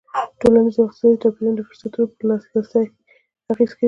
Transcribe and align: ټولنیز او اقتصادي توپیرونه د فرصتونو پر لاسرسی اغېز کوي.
ټولنیز 0.39 0.75
او 0.77 0.85
اقتصادي 0.87 1.17
توپیرونه 1.21 1.53
د 1.55 1.61
فرصتونو 1.67 2.09
پر 2.13 2.21
لاسرسی 2.29 2.85
اغېز 3.51 3.71
کوي. 3.73 3.79